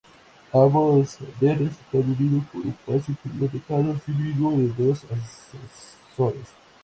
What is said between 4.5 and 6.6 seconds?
de dos ascensores.